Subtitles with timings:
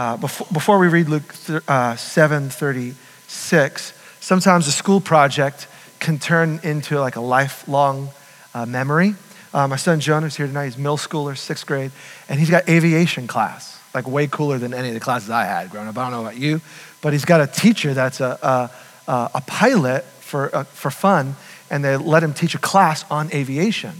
[0.00, 6.58] uh, before, before we read Luke th- uh, 7:36, sometimes a school project can turn
[6.62, 8.08] into like a lifelong
[8.54, 9.14] uh, memory.
[9.52, 10.64] Uh, my son Jonah is here tonight.
[10.64, 11.90] He's middle schooler, sixth grade,
[12.30, 15.68] and he's got aviation class, like way cooler than any of the classes I had
[15.68, 15.98] growing up.
[15.98, 16.62] I don't know about you,
[17.02, 18.70] but he's got a teacher that's a,
[19.06, 21.36] a, a pilot for, uh, for fun,
[21.70, 23.92] and they let him teach a class on aviation.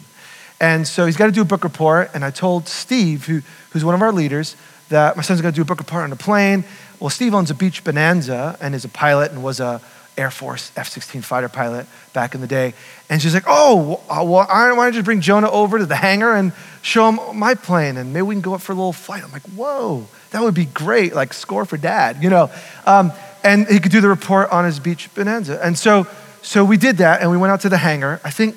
[0.62, 3.43] And so he's got to do a book report, and I told Steve, who,
[3.73, 4.57] who's one of our leaders,
[4.91, 6.64] that my son's going to do a book report on a plane.
[7.00, 9.80] Well, Steve owns a Beech Bonanza and is a pilot and was a
[10.19, 12.74] Air Force F 16 fighter pilot back in the day.
[13.09, 16.34] And she's like, Oh, well, why don't I just bring Jonah over to the hangar
[16.34, 19.24] and show him my plane and maybe we can go up for a little flight?
[19.24, 21.15] I'm like, Whoa, that would be great.
[21.15, 22.51] Like, score for dad, you know?
[22.84, 23.12] Um,
[23.43, 25.65] and he could do the report on his Beech Bonanza.
[25.65, 26.07] And so,
[26.43, 28.20] so we did that and we went out to the hangar.
[28.23, 28.57] I think,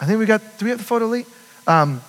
[0.00, 1.26] I think we got, do we have the photo, Lee?
[1.66, 2.00] Um,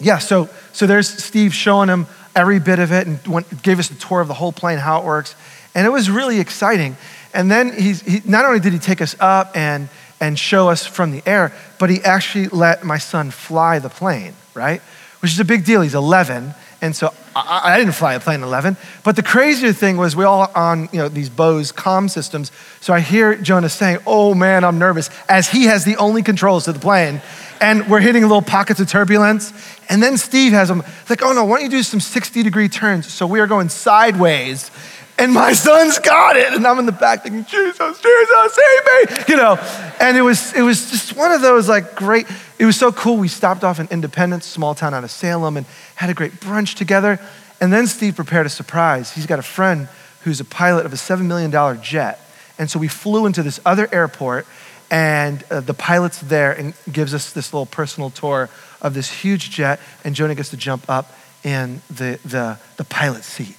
[0.00, 3.90] yeah, so, so there's Steve showing him every bit of it and went, gave us
[3.90, 5.34] a tour of the whole plane, how it works.
[5.74, 6.96] And it was really exciting.
[7.32, 9.88] And then he's, he, not only did he take us up and,
[10.20, 14.34] and show us from the air, but he actually let my son fly the plane,
[14.54, 14.80] right?
[15.24, 15.80] Which is a big deal.
[15.80, 16.52] He's 11.
[16.82, 18.76] And so I, I didn't fly a plane at 11.
[19.04, 22.52] But the crazier thing was we all on you know, these Bose comm systems.
[22.82, 26.66] So I hear Jonah saying, oh man, I'm nervous, as he has the only controls
[26.66, 27.22] to the plane.
[27.58, 29.54] And we're hitting little pockets of turbulence.
[29.88, 32.68] And then Steve has him like, oh no, why don't you do some 60 degree
[32.68, 33.10] turns?
[33.10, 34.70] So we are going sideways
[35.18, 36.52] and my son's got it.
[36.52, 39.56] And I'm in the back thinking, Jesus, Jesus, save me, you know.
[40.00, 42.26] And it was, it was just one of those like great,
[42.58, 43.16] it was so cool.
[43.16, 46.74] We stopped off in Independence, small town out of Salem, and had a great brunch
[46.74, 47.20] together.
[47.60, 49.12] And then Steve prepared a surprise.
[49.12, 49.88] He's got a friend
[50.22, 51.50] who's a pilot of a $7 million
[51.82, 52.20] jet.
[52.58, 54.46] And so we flew into this other airport,
[54.90, 58.48] and uh, the pilot's there and gives us this little personal tour
[58.80, 63.24] of this huge jet, and Jonah gets to jump up in the, the, the pilot
[63.24, 63.56] seat.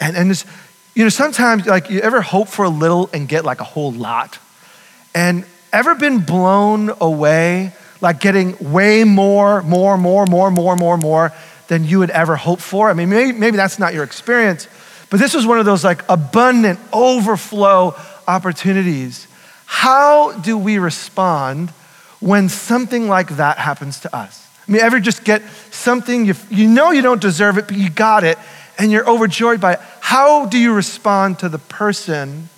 [0.00, 0.44] And, and this,
[0.94, 3.92] you know, sometimes like you ever hope for a little and get like a whole
[3.92, 4.38] lot?
[5.14, 11.32] And ever been blown away, like getting way more, more, more, more, more, more, more
[11.68, 12.90] than you would ever hope for?
[12.90, 14.68] I mean, maybe, maybe that's not your experience,
[15.08, 17.94] but this was one of those like abundant overflow
[18.28, 19.26] opportunities.
[19.64, 21.70] How do we respond
[22.20, 24.46] when something like that happens to us?
[24.68, 27.90] I mean, ever just get something you, you know you don't deserve it, but you
[27.90, 28.38] got it,
[28.78, 29.80] and you're overjoyed by it.
[30.00, 32.48] How do you respond to the person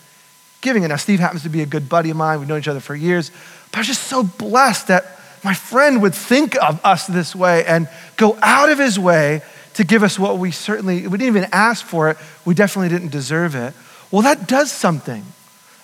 [0.60, 0.88] giving it?
[0.88, 2.38] Now, Steve happens to be a good buddy of mine.
[2.38, 3.30] We've known each other for years,
[3.70, 5.04] but I was just so blessed that
[5.42, 9.42] my friend would think of us this way and go out of his way
[9.74, 12.16] to give us what we certainly, we didn't even ask for it.
[12.44, 13.74] We definitely didn't deserve it.
[14.10, 15.24] Well, that does something.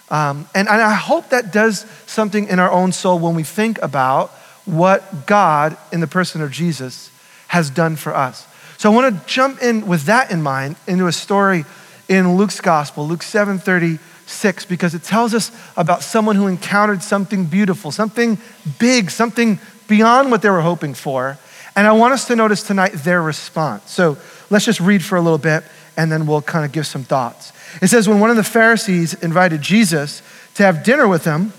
[0.09, 3.81] Um, and, and I hope that does something in our own soul when we think
[3.83, 4.31] about
[4.65, 7.11] what God, in the person of Jesus,
[7.49, 8.47] has done for us.
[8.81, 11.67] So I want to jump in with that in mind into a story
[12.09, 17.91] in Luke's gospel, Luke 7:36, because it tells us about someone who encountered something beautiful,
[17.91, 18.39] something
[18.79, 21.37] big, something beyond what they were hoping for.
[21.77, 23.91] And I want us to notice tonight their response.
[23.91, 24.17] So
[24.49, 25.63] let's just read for a little bit
[25.99, 27.53] and then we'll kind of give some thoughts.
[27.83, 30.23] It says, when one of the Pharisees invited Jesus
[30.55, 31.53] to have dinner with him,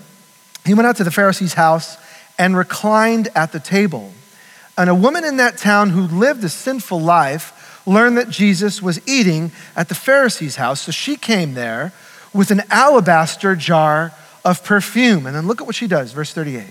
[0.64, 1.96] he went out to the Pharisee's house
[2.36, 4.12] and reclined at the table.
[4.76, 9.06] And a woman in that town who lived a sinful life learned that Jesus was
[9.06, 10.82] eating at the Pharisee's house.
[10.82, 11.92] So she came there
[12.32, 14.12] with an alabaster jar
[14.44, 15.26] of perfume.
[15.26, 16.64] And then look at what she does, verse 38.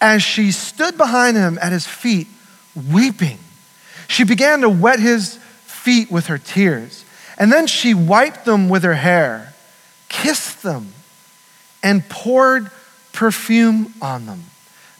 [0.00, 2.28] As she stood behind him at his feet,
[2.90, 3.38] weeping,
[4.08, 7.04] she began to wet his feet with her tears.
[7.36, 9.54] And then she wiped them with her hair,
[10.08, 10.92] kissed them,
[11.82, 12.70] and poured
[13.12, 14.44] perfume on them.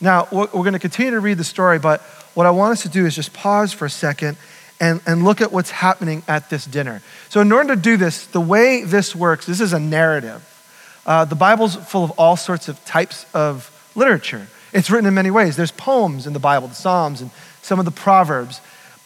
[0.00, 2.02] Now, we're going to continue to read the story, but
[2.38, 4.36] what I want us to do is just pause for a second
[4.78, 7.02] and, and look at what's happening at this dinner.
[7.30, 10.40] So, in order to do this, the way this works, this is a narrative.
[11.04, 14.46] Uh, the Bible's full of all sorts of types of literature.
[14.72, 15.56] It's written in many ways.
[15.56, 18.60] There's poems in the Bible, the Psalms, and some of the Proverbs.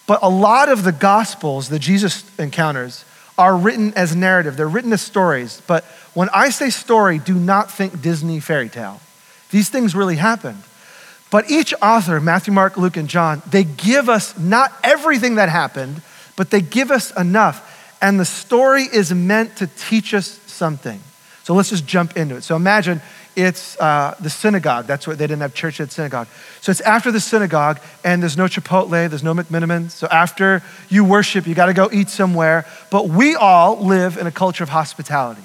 [0.06, 3.02] But a lot of the Gospels that Jesus encounters
[3.38, 5.62] are written as narrative, they're written as stories.
[5.66, 9.00] But when I say story, do not think Disney fairy tale.
[9.50, 10.62] These things really happened.
[11.32, 16.02] But each author, Matthew, Mark, Luke, and John, they give us not everything that happened,
[16.36, 17.96] but they give us enough.
[18.02, 21.00] And the story is meant to teach us something.
[21.44, 22.42] So let's just jump into it.
[22.42, 23.00] So imagine
[23.34, 24.86] it's uh, the synagogue.
[24.86, 26.28] That's what they didn't have church at synagogue.
[26.60, 29.90] So it's after the synagogue, and there's no Chipotle, there's no McMiniman.
[29.90, 32.66] So after you worship, you got to go eat somewhere.
[32.90, 35.40] But we all live in a culture of hospitality.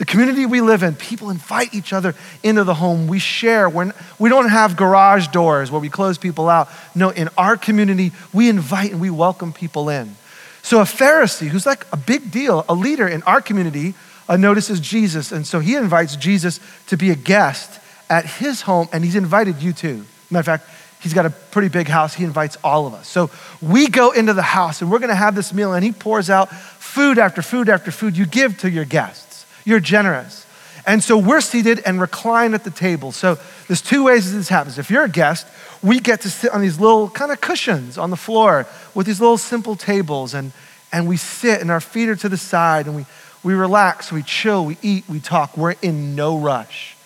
[0.00, 3.06] The community we live in, people invite each other into the home.
[3.06, 3.68] We share.
[3.68, 6.70] We're, we don't have garage doors where we close people out.
[6.94, 10.16] No, in our community, we invite and we welcome people in.
[10.62, 13.92] So a Pharisee, who's like a big deal, a leader in our community,
[14.26, 15.32] uh, notices Jesus.
[15.32, 19.60] And so he invites Jesus to be a guest at his home, and he's invited
[19.60, 20.06] you too.
[20.30, 20.70] Matter of fact,
[21.02, 22.14] he's got a pretty big house.
[22.14, 23.06] He invites all of us.
[23.06, 23.30] So
[23.60, 26.30] we go into the house and we're going to have this meal, and he pours
[26.30, 29.29] out food after food after food you give to your guests.
[29.64, 30.46] You're generous.
[30.86, 33.12] And so we're seated and recline at the table.
[33.12, 34.78] So there's two ways this happens.
[34.78, 35.46] If you're a guest,
[35.82, 39.20] we get to sit on these little kind of cushions on the floor with these
[39.20, 40.52] little simple tables, and,
[40.92, 43.06] and we sit and our feet are to the side and we,
[43.42, 45.56] we relax, we chill, we eat, we talk.
[45.56, 46.96] We're in no rush.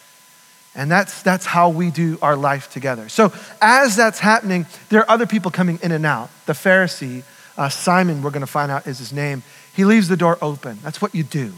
[0.74, 3.08] And that's, that's how we do our life together.
[3.08, 6.30] So, as that's happening, there are other people coming in and out.
[6.46, 7.22] The Pharisee,
[7.56, 10.78] uh, Simon, we're going to find out is his name, he leaves the door open.
[10.82, 11.52] That's what you do.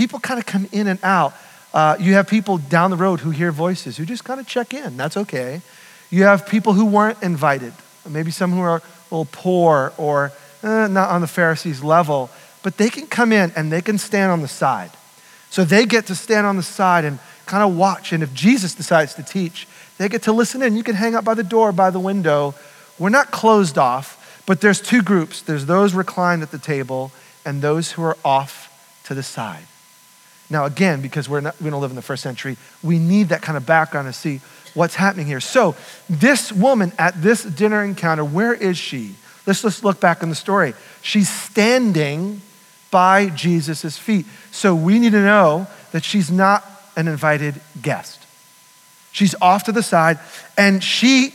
[0.00, 1.34] People kind of come in and out.
[1.74, 4.72] Uh, you have people down the road who hear voices who just kind of check
[4.72, 4.96] in.
[4.96, 5.60] That's okay.
[6.08, 7.74] You have people who weren't invited,
[8.08, 10.32] maybe some who are a little poor or
[10.62, 12.30] eh, not on the Pharisees' level,
[12.62, 14.90] but they can come in and they can stand on the side.
[15.50, 18.14] So they get to stand on the side and kind of watch.
[18.14, 19.68] And if Jesus decides to teach,
[19.98, 20.78] they get to listen in.
[20.78, 22.54] You can hang out by the door, by the window.
[22.98, 27.12] We're not closed off, but there's two groups there's those reclined at the table
[27.44, 29.66] and those who are off to the side.
[30.50, 33.40] Now, again, because we're not, we don't live in the first century, we need that
[33.40, 34.40] kind of background to see
[34.74, 35.40] what's happening here.
[35.40, 35.76] So,
[36.08, 39.14] this woman at this dinner encounter, where is she?
[39.46, 40.74] Let's just look back in the story.
[41.02, 42.42] She's standing
[42.90, 44.26] by Jesus' feet.
[44.50, 46.64] So, we need to know that she's not
[46.96, 48.18] an invited guest.
[49.12, 50.18] She's off to the side,
[50.58, 51.30] and she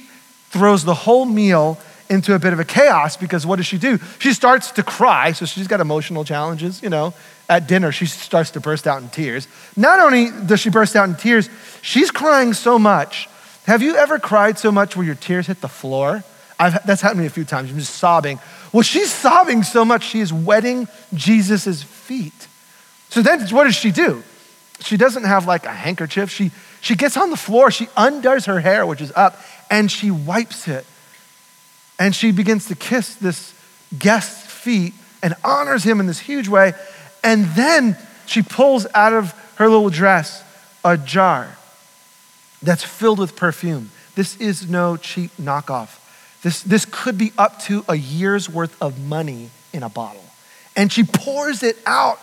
[0.50, 1.78] throws the whole meal
[2.10, 4.00] into a bit of a chaos because what does she do?
[4.20, 7.14] She starts to cry, so she's got emotional challenges, you know.
[7.48, 9.48] At dinner, she starts to burst out in tears.
[9.76, 11.50] Not only does she burst out in tears,
[11.82, 13.30] she's crying so much.
[13.66, 16.24] Have you ever cried so much where your tears hit the floor?
[16.60, 17.72] I've, that's happened to me a few times.
[17.72, 18.40] I'm just sobbing.
[18.72, 22.48] Well, she's sobbing so much, she is wetting Jesus' feet.
[23.10, 24.24] So then what does she do?
[24.80, 26.30] She doesn't have like a handkerchief.
[26.30, 30.12] She, she gets on the floor, she undoes her hair, which is up, and she
[30.12, 30.86] wipes it
[32.00, 33.54] and she begins to kiss this
[33.98, 34.94] guest's feet
[35.24, 36.74] and honors him in this huge way.
[37.24, 40.44] And then she pulls out of her little dress
[40.84, 41.58] a jar
[42.62, 43.92] that's filled with perfume.
[44.16, 46.00] This is no cheap knockoff.
[46.42, 50.24] This, this could be up to a year's worth of money in a bottle.
[50.76, 52.20] And she pours it out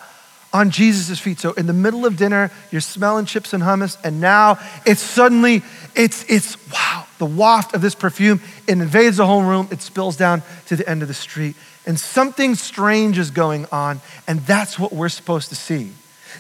[0.52, 1.40] on Jesus' feet.
[1.40, 5.62] So in the middle of dinner, you're smelling chips and hummus, and now it's suddenly,
[5.94, 10.16] it's, it's wow, the waft of this perfume, it invades the whole room, it spills
[10.16, 11.54] down to the end of the street.
[11.86, 15.92] And something strange is going on, and that's what we're supposed to see.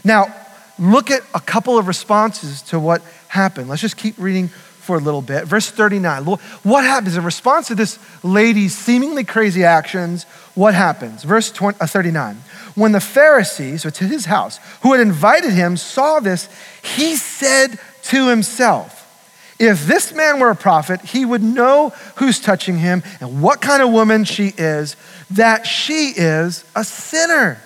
[0.02, 0.34] Now,
[0.80, 3.68] look at a couple of responses to what happened.
[3.68, 5.44] Let's just keep reading for a little bit.
[5.44, 6.24] Verse 39.
[6.64, 10.24] What happens in response to this lady's seemingly crazy actions?
[10.56, 11.22] What happens?
[11.22, 12.42] Verse 20, uh, 39.
[12.74, 16.48] When the Pharisees, so to his house, who had invited him, saw this,
[16.82, 19.01] he said to himself,
[19.62, 23.80] If this man were a prophet, he would know who's touching him and what kind
[23.80, 24.96] of woman she is,
[25.30, 27.62] that she is a sinner.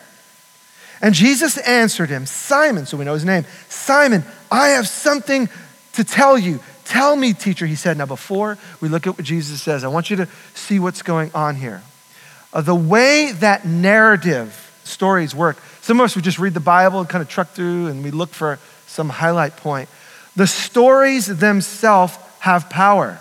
[1.01, 5.49] And Jesus answered him, Simon, so we know his name, Simon, I have something
[5.95, 6.61] to tell you.
[6.85, 7.97] Tell me, teacher, he said.
[7.97, 11.31] Now, before we look at what Jesus says, I want you to see what's going
[11.35, 11.83] on here.
[12.53, 15.57] Uh, the way that narrative stories work.
[15.81, 18.11] Some of us, would just read the Bible and kind of truck through and we
[18.11, 19.89] look for some highlight point.
[20.37, 23.19] The stories themselves have power.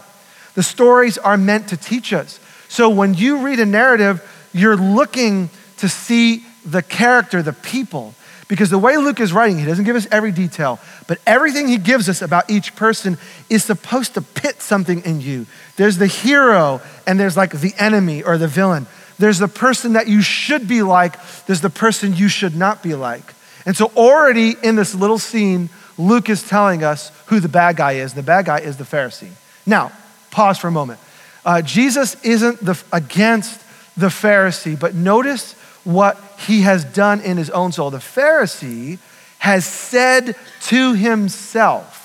[0.54, 2.40] The stories are meant to teach us.
[2.68, 4.22] So when you read a narrative,
[4.54, 8.14] you're looking to see the character, the people.
[8.48, 11.78] Because the way Luke is writing, he doesn't give us every detail, but everything he
[11.78, 13.18] gives us about each person
[13.50, 15.48] is supposed to pit something in you.
[15.78, 18.86] There's the hero, and there's like the enemy or the villain.
[19.18, 21.16] There's the person that you should be like,
[21.48, 23.34] there's the person you should not be like.
[23.66, 27.94] And so, already in this little scene, Luke is telling us who the bad guy
[27.94, 28.14] is.
[28.14, 29.32] The bad guy is the Pharisee.
[29.66, 29.92] Now,
[30.32, 31.00] pause for a moment.
[31.46, 33.62] Uh, Jesus isn't the, against
[33.98, 37.92] the Pharisee, but notice what he has done in his own soul.
[37.92, 39.00] The Pharisee
[39.40, 42.02] has said to himself.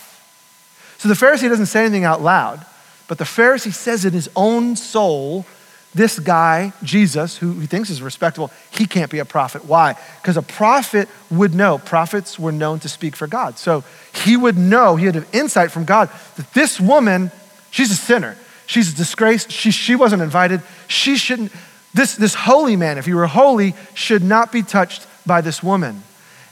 [0.98, 2.64] So the Pharisee doesn't say anything out loud,
[3.08, 5.46] but the Pharisee says in his own soul,
[5.92, 9.64] this guy, Jesus, who he thinks is respectable, he can't be a prophet.
[9.64, 9.96] Why?
[10.22, 11.78] Because a prophet would know.
[11.78, 13.58] Prophets were known to speak for God.
[13.58, 13.82] So
[14.24, 17.32] he would know, he had an insight from God that this woman,
[17.72, 18.36] she's a sinner.
[18.66, 19.50] She's a disgrace.
[19.50, 20.62] She, she wasn't invited.
[20.86, 21.50] She shouldn't,
[21.92, 26.04] this, this holy man, if he were holy, should not be touched by this woman.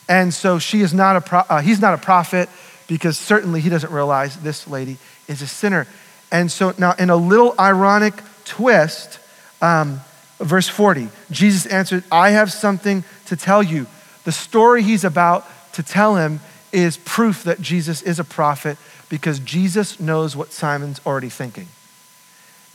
[0.09, 2.49] And so she is not a pro, uh, he's not a prophet
[2.88, 4.97] because certainly he doesn't realize this lady
[5.28, 5.87] is a sinner.
[6.33, 8.14] And so now, in a little ironic
[8.45, 9.21] twist,
[9.61, 10.00] um,
[10.38, 13.87] verse 40, Jesus answered, I have something to tell you.
[14.25, 16.41] The story he's about to tell him
[16.73, 18.77] is proof that Jesus is a prophet
[19.09, 21.69] because Jesus knows what Simon's already thinking.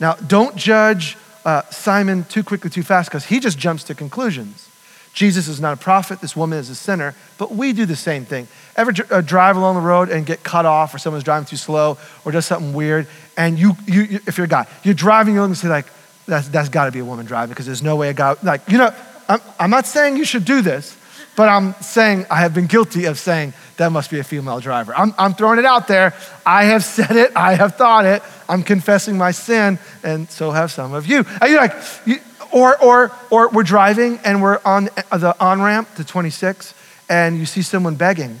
[0.00, 4.68] Now, don't judge uh, Simon too quickly, too fast, because he just jumps to conclusions.
[5.12, 8.24] Jesus is not a prophet, this woman is a sinner, but we do the same
[8.24, 8.48] thing.
[8.76, 11.98] Ever uh, drive along the road and get cut off, or someone's driving too slow,
[12.24, 15.50] or does something weird, and you, you, you if you're a guy, you're driving, along
[15.50, 15.86] and say, like,
[16.26, 18.62] that's, that's got to be a woman driving, because there's no way a guy, like,
[18.68, 18.94] you know,
[19.28, 20.96] I'm, I'm not saying you should do this,
[21.36, 24.94] but I'm saying I have been guilty of saying that must be a female driver.
[24.96, 26.14] I'm, I'm throwing it out there.
[26.46, 28.22] I have said it, I have thought it.
[28.48, 31.24] I'm confessing my sin, and so have some of you.
[31.40, 31.74] Are you like,
[32.06, 32.18] you,
[32.52, 36.74] or, or, or we're driving and we're on the on ramp to 26,
[37.08, 38.38] and you see someone begging,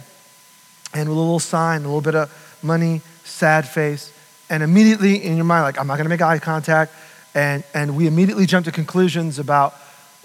[0.94, 2.30] and with a little sign, a little bit of
[2.62, 4.12] money, sad face,
[4.48, 6.92] and immediately in your mind, like, I'm not gonna make eye contact,
[7.34, 9.74] and, and we immediately jump to conclusions about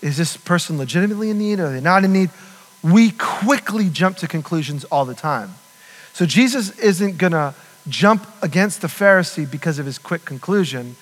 [0.01, 1.59] is this person legitimately in need?
[1.59, 2.29] Are they not in need?
[2.81, 5.55] We quickly jump to conclusions all the time.
[6.13, 7.53] So Jesus isn't gonna
[7.87, 10.95] jump against the Pharisee because of his quick conclusion,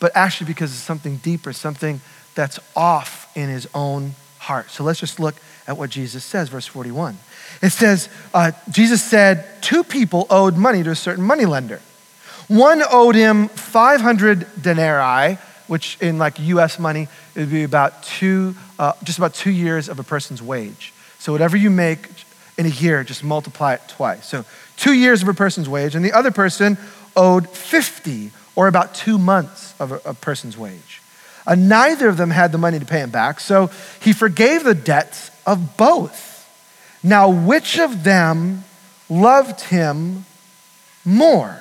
[0.00, 2.00] but actually because of something deeper, something
[2.34, 4.70] that's off in his own heart.
[4.70, 7.16] So let's just look at what Jesus says, verse 41.
[7.62, 11.80] It says, uh, Jesus said, Two people owed money to a certain moneylender.
[12.48, 18.54] One owed him 500 denarii, which in like US money, it would be about two,
[18.78, 20.92] uh, just about two years of a person's wage.
[21.18, 22.08] So whatever you make
[22.58, 24.26] in a year, just multiply it twice.
[24.28, 24.44] So
[24.76, 26.76] two years of a person's wage, and the other person
[27.16, 31.00] owed 50 or about two months of a, a person's wage.
[31.46, 34.74] Uh, neither of them had the money to pay him back, so he forgave the
[34.74, 36.30] debts of both.
[37.02, 38.64] Now, which of them
[39.08, 40.24] loved him
[41.04, 41.60] more?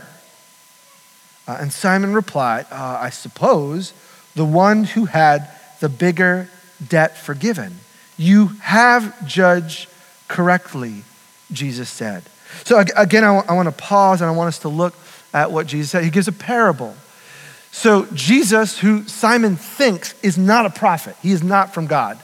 [1.52, 3.94] Uh, and Simon replied, uh, I suppose
[4.36, 5.50] the one who had
[5.82, 6.48] the bigger
[6.88, 7.80] debt forgiven.
[8.16, 9.90] You have judged
[10.30, 11.04] correctly,
[11.52, 12.24] Jesus said.
[12.64, 14.94] So again, I want to pause and I want us to look
[15.34, 16.06] at what Jesus said.
[16.06, 16.96] He gives a parable.
[17.72, 22.18] So Jesus, who Simon thinks is not a prophet, he is not from God.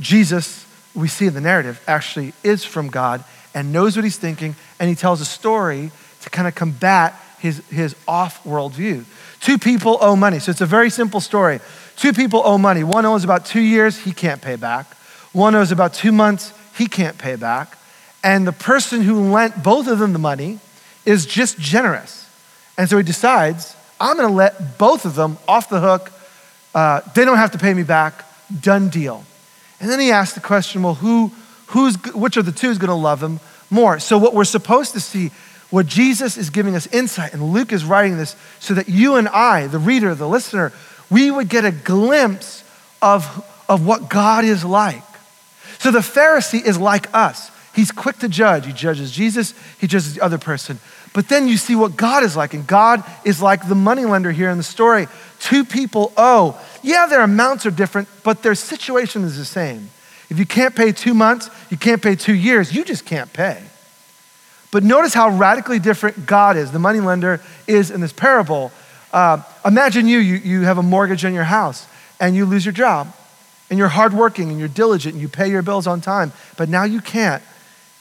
[0.00, 3.22] Jesus, we see in the narrative, actually is from God
[3.54, 7.58] and knows what he's thinking, and he tells a story to kind of combat his,
[7.68, 9.04] his off world view.
[9.40, 10.38] Two people owe money.
[10.38, 11.58] So it's a very simple story.
[11.96, 12.84] Two people owe money.
[12.84, 14.86] One owes about two years, he can't pay back.
[15.32, 17.76] One owes about two months, he can't pay back.
[18.22, 20.60] And the person who lent both of them the money
[21.04, 22.30] is just generous.
[22.78, 26.12] And so he decides, I'm going to let both of them off the hook.
[26.72, 28.24] Uh, they don't have to pay me back.
[28.60, 29.24] Done deal.
[29.80, 31.32] And then he asks the question well, who,
[31.66, 33.98] who's, which of the two is going to love him more?
[33.98, 35.32] So, what we're supposed to see,
[35.72, 39.26] what Jesus is giving us insight, and Luke is writing this so that you and
[39.26, 40.70] I, the reader, the listener,
[41.10, 42.62] we would get a glimpse
[43.00, 45.02] of, of what God is like.
[45.78, 47.50] So the Pharisee is like us.
[47.74, 48.66] He's quick to judge.
[48.66, 50.78] He judges Jesus, he judges the other person.
[51.14, 54.50] But then you see what God is like, and God is like the moneylender here
[54.50, 55.08] in the story.
[55.40, 56.60] Two people owe.
[56.82, 59.88] Yeah, their amounts are different, but their situation is the same.
[60.28, 63.62] If you can't pay two months, you can't pay two years, you just can't pay.
[64.72, 68.72] But notice how radically different God is, the moneylender is in this parable.
[69.12, 71.86] Uh, imagine you, you, you have a mortgage on your house
[72.18, 73.14] and you lose your job
[73.68, 76.84] and you're hardworking and you're diligent and you pay your bills on time, but now
[76.84, 77.42] you can't.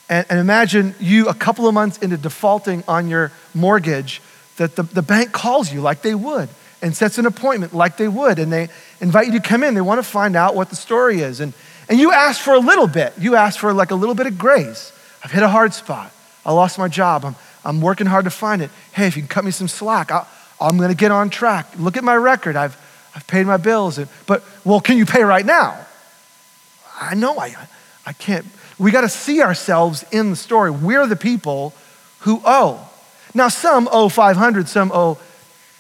[0.10, 4.22] And, and imagine you a couple of months into defaulting on your mortgage,
[4.58, 6.48] that the, the bank calls you like they would
[6.82, 8.70] and sets an appointment like they would, and they
[9.02, 9.76] invite you to come in.
[9.76, 11.40] They want to find out what the story is.
[11.40, 11.54] And,
[11.90, 13.14] and you ask for a little bit.
[13.20, 14.92] You ask for like a little bit of grace.
[15.24, 16.12] I've hit a hard spot.
[16.46, 17.26] I lost my job.
[17.26, 18.72] I'm, I'm working hard to find it.
[18.94, 20.26] Hey, if you can cut me some slack, i
[20.62, 21.68] am going to get on track.
[21.78, 22.56] Look at my record.
[22.56, 22.76] I've,
[23.16, 23.98] I've paid my bills.
[23.98, 25.78] And, but, well, can you pay right now?
[27.00, 27.56] I know I,
[28.06, 28.46] I can't.
[28.78, 30.72] We got to see ourselves in the story.
[30.72, 31.74] We're the people
[32.20, 32.88] who owe.
[33.34, 35.18] Now, some owe 500, some owe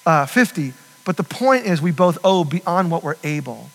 [0.06, 0.74] uh, 50,
[1.06, 3.70] but the point is we both owe beyond what we're able.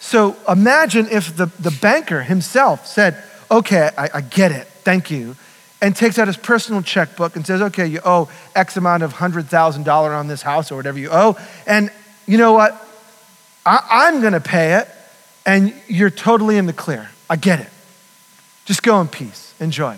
[0.00, 5.34] So imagine if the, the banker himself said, Okay, I, I get it, thank you,
[5.82, 9.88] and takes out his personal checkbook and says, Okay, you owe X amount of $100,000
[9.88, 11.90] on this house or whatever you owe, and
[12.26, 12.86] you know what?
[13.66, 14.88] I, am going to pay it,
[15.44, 17.10] and you're totally in the clear.
[17.28, 17.68] I get it.
[18.64, 19.54] Just go in peace.
[19.60, 19.96] Enjoy.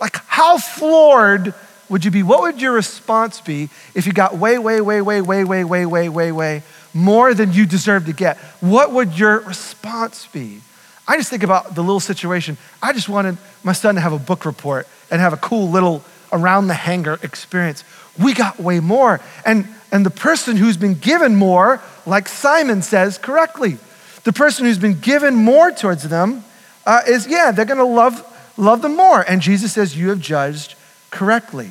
[0.00, 1.54] Like, how floored
[1.88, 2.22] would you be?
[2.22, 5.86] What would your response be if you got way, way, way, way, way, way, way,
[5.86, 6.62] way, way, way
[6.92, 8.38] more than you deserve to get?
[8.60, 10.60] What would your response be?
[11.06, 12.56] I just think about the little situation.
[12.82, 16.02] I just wanted my son to have a book report and have a cool little
[16.32, 17.84] around the hangar experience.
[18.18, 19.20] We got way more.
[19.46, 23.78] And and the person who's been given more, like Simon says correctly,
[24.24, 26.42] the person who's been given more towards them
[26.84, 29.20] uh, is, yeah, they're going to love, love them more.
[29.20, 30.74] And Jesus says, You have judged
[31.12, 31.70] correctly.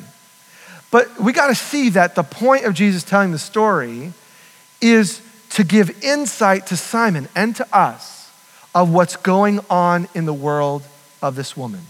[0.89, 4.13] But we got to see that the point of Jesus telling the story
[4.79, 8.31] is to give insight to Simon and to us
[8.73, 10.83] of what's going on in the world
[11.21, 11.81] of this woman.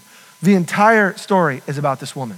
[0.43, 2.37] The entire story is about this woman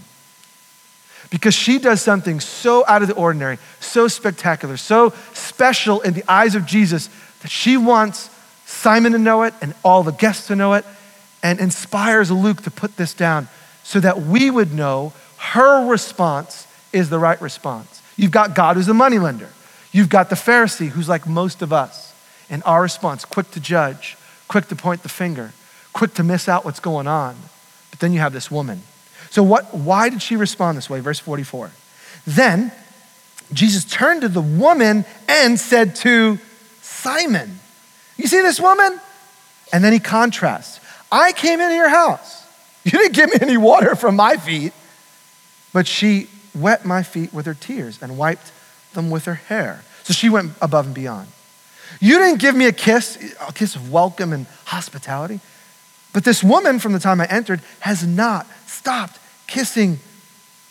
[1.32, 6.24] because she does something so out of the ordinary, so spectacular, so special in the
[6.32, 7.10] eyes of Jesus
[7.42, 8.30] that she wants
[8.68, 10.86] Simon to know it and all the guests to know it
[11.42, 13.48] and inspires Luke to put this down
[13.84, 18.04] so that we would know her response is the right response.
[18.18, 19.50] You've got God who's a moneylender.
[19.92, 22.14] You've got the Pharisee who's like most of us.
[22.52, 24.16] And our response, quick to judge,
[24.48, 25.54] quick to point the finger,
[25.92, 27.36] quick to miss out what's going on.
[27.96, 28.82] But then you have this woman
[29.36, 31.02] so, what, why did she respond this way?
[31.02, 31.72] Verse 44.
[32.26, 32.72] Then
[33.52, 36.40] Jesus turned to the woman and said to
[36.82, 37.60] Simon,
[38.16, 38.98] You see this woman?
[39.74, 40.80] And then he contrasts
[41.12, 42.44] I came into your house.
[42.86, 44.72] You didn't give me any water from my feet,
[45.74, 48.52] but she wet my feet with her tears and wiped
[48.94, 49.84] them with her hair.
[50.04, 51.28] So she went above and beyond.
[52.00, 55.40] You didn't give me a kiss, a kiss of welcome and hospitality.
[56.16, 60.00] But this woman, from the time I entered, has not stopped kissing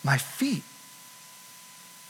[0.03, 0.63] my feet.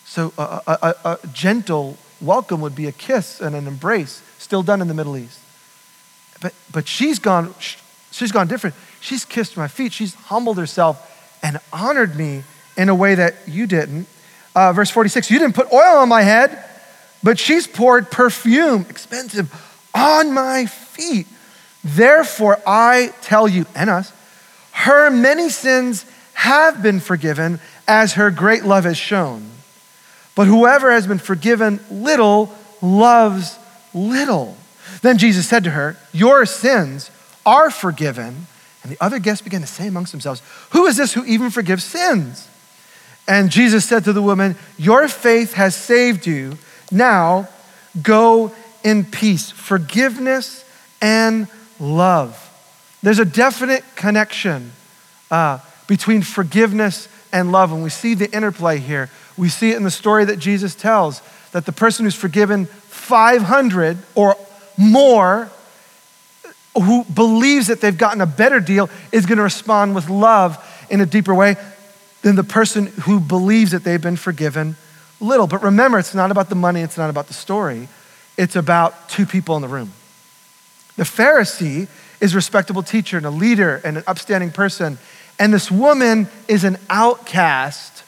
[0.05, 4.81] So a, a, a, gentle welcome would be a kiss and an embrace, still done
[4.81, 5.41] in the Middle East.
[6.41, 7.53] But, but she's gone,
[8.09, 8.73] she's gone different.
[9.01, 9.91] She's kissed my feet.
[9.91, 12.43] She's humbled herself and honored me
[12.77, 14.07] in a way that you didn't.
[14.55, 16.57] Uh, verse 46, you didn't put oil on my head,
[17.21, 19.53] but she's poured perfume, expensive,
[19.93, 21.27] on my feet.
[21.85, 24.11] Therefore, I tell you and us,
[24.71, 29.51] her many sins have been forgiven as her great love has shown.
[30.33, 33.57] But whoever has been forgiven little loves
[33.93, 34.57] little.
[35.03, 37.11] Then Jesus said to her, Your sins
[37.45, 38.47] are forgiven.
[38.81, 41.83] And the other guests began to say amongst themselves, Who is this who even forgives
[41.83, 42.49] sins?
[43.27, 46.57] And Jesus said to the woman, Your faith has saved you.
[46.91, 47.47] Now
[48.01, 48.51] go
[48.83, 49.51] in peace.
[49.51, 50.65] Forgiveness
[50.99, 51.47] and
[51.79, 52.41] love.
[53.03, 54.71] There's a definite connection
[55.29, 57.71] uh, between forgiveness and love.
[57.71, 59.09] And we see the interplay here.
[59.37, 63.97] We see it in the story that Jesus tells that the person who's forgiven 500
[64.15, 64.35] or
[64.77, 65.49] more,
[66.73, 70.57] who believes that they've gotten a better deal, is going to respond with love
[70.89, 71.55] in a deeper way
[72.21, 74.75] than the person who believes that they've been forgiven
[75.19, 75.47] little.
[75.47, 77.87] But remember, it's not about the money, it's not about the story,
[78.37, 79.93] it's about two people in the room.
[80.97, 81.87] The Pharisee
[82.21, 84.97] is a respectable teacher and a leader and an upstanding person.
[85.37, 88.03] And this woman is an outcast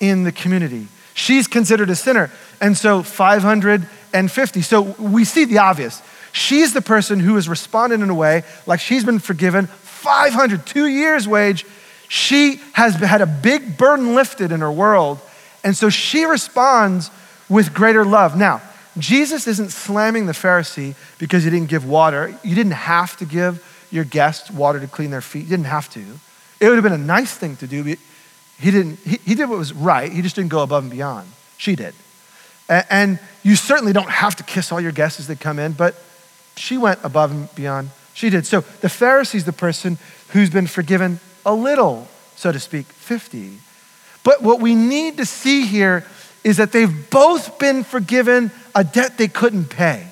[0.00, 0.88] in the community.
[1.14, 2.30] She's considered a sinner.
[2.60, 4.62] And so 550.
[4.62, 6.02] So we see the obvious.
[6.32, 10.86] She's the person who has responded in a way like she's been forgiven 500, two
[10.86, 11.64] years' wage.
[12.08, 15.18] She has had a big burden lifted in her world.
[15.64, 17.10] And so she responds
[17.48, 18.36] with greater love.
[18.36, 18.62] Now,
[18.98, 22.38] Jesus isn't slamming the Pharisee because he didn't give water.
[22.42, 25.44] You didn't have to give your guests water to clean their feet.
[25.44, 26.04] You didn't have to.
[26.60, 27.84] It would have been a nice thing to do.
[27.84, 27.98] But
[28.58, 30.10] he, didn't, he, he did what was right.
[30.10, 31.28] He just didn't go above and beyond.
[31.58, 31.94] She did.
[32.68, 35.72] And, and you certainly don't have to kiss all your guests as they come in,
[35.72, 35.94] but
[36.56, 37.90] she went above and beyond.
[38.14, 38.46] She did.
[38.46, 43.58] So the Pharisee's the person who's been forgiven a little, so to speak, 50.
[44.24, 46.04] But what we need to see here
[46.42, 50.06] is that they've both been forgiven a debt they couldn't pay.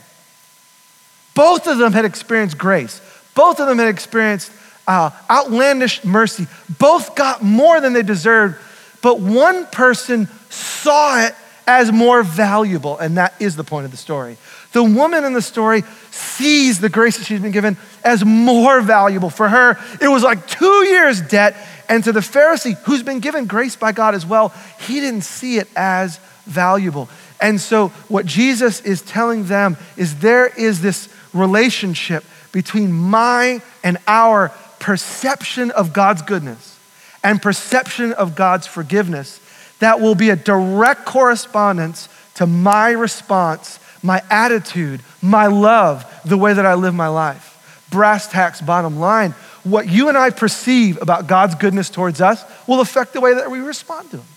[1.35, 3.01] Both of them had experienced grace.
[3.35, 4.51] Both of them had experienced
[4.89, 6.47] uh, outlandish mercy.
[6.79, 8.57] Both got more than they deserved,
[9.03, 11.35] but one person saw it
[11.67, 14.37] as more valuable, and that is the point of the story.
[14.73, 19.31] The woman in the story sees the grace that she's been given as more valuable.
[19.31, 21.57] For her, it was like two years' debt,
[21.89, 25.59] and to the Pharisee, who's been given grace by God as well, he didn't see
[25.59, 27.09] it as valuable.
[27.45, 33.99] And so, what Jesus is telling them is there is this relationship between my and
[34.09, 36.79] our perception of God's goodness
[37.23, 39.41] and perception of God's forgiveness
[39.81, 46.55] that will be a direct correspondence to my response, my attitude, my love, the way
[46.55, 47.85] that I live my life.
[47.91, 49.33] Brass tacks, bottom line,
[49.65, 53.51] what you and I perceive about God's goodness towards us will affect the way that
[53.51, 54.34] we respond to Him.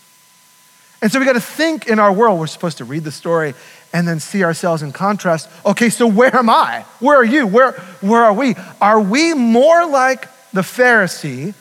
[1.02, 2.40] And so we got to think in our world.
[2.40, 3.54] We're supposed to read the story
[3.94, 5.50] and then see ourselves in contrast.
[5.66, 6.86] Okay, so where am I?
[7.00, 7.46] Where are you?
[7.46, 8.56] Where, where are we?
[8.82, 11.54] Are we more like the Pharisee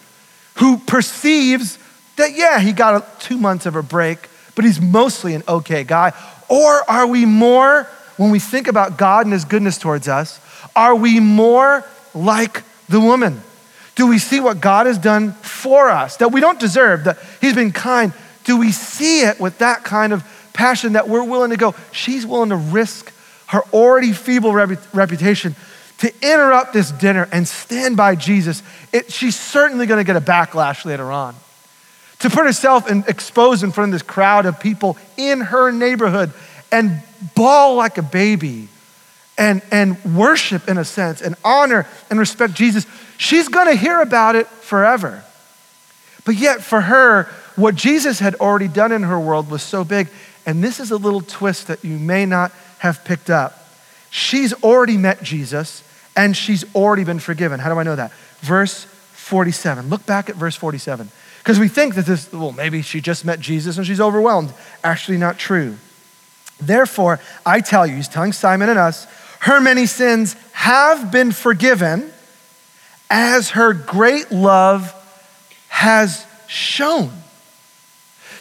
[0.56, 1.78] who perceives
[2.16, 4.18] that, yeah, he got a, two months of a break,
[4.54, 6.12] but he's mostly an okay guy?
[6.48, 7.84] Or are we more,
[8.16, 10.40] when we think about God and his goodness towards us,
[10.74, 13.42] are we more like the woman?
[13.96, 17.54] Do we see what God has done for us that we don't deserve, that he's
[17.54, 18.12] been kind?
[18.46, 21.74] Do we see it with that kind of passion that we're willing to go?
[21.90, 23.12] She's willing to risk
[23.48, 25.56] her already feeble reputation
[25.98, 28.62] to interrupt this dinner and stand by Jesus.
[28.92, 31.34] It, she's certainly going to get a backlash later on.
[32.20, 36.32] To put herself and exposed in front of this crowd of people in her neighborhood
[36.70, 37.02] and
[37.34, 38.68] bawl like a baby
[39.36, 42.86] and, and worship in a sense and honor and respect Jesus,
[43.18, 45.24] she's going to hear about it forever.
[46.24, 50.08] But yet, for her, what Jesus had already done in her world was so big.
[50.44, 53.68] And this is a little twist that you may not have picked up.
[54.10, 55.82] She's already met Jesus
[56.14, 57.58] and she's already been forgiven.
[57.60, 58.12] How do I know that?
[58.40, 59.88] Verse 47.
[59.88, 61.10] Look back at verse 47.
[61.38, 64.52] Because we think that this, well, maybe she just met Jesus and she's overwhelmed.
[64.84, 65.76] Actually, not true.
[66.60, 69.06] Therefore, I tell you, he's telling Simon and us,
[69.40, 72.10] her many sins have been forgiven
[73.10, 74.92] as her great love
[75.68, 77.12] has shown.